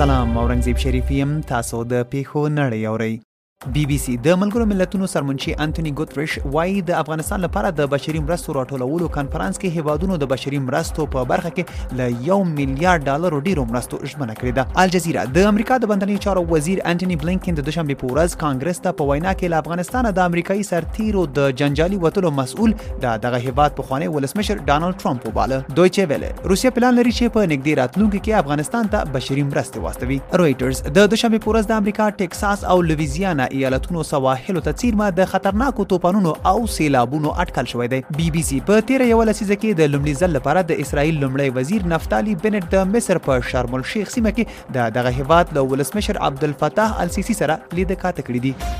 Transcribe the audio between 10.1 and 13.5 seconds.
د بشري مرستو په برخه کې ل یو میلیارډ ډالرو